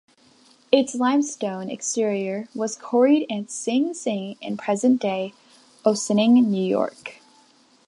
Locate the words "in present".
4.41-4.99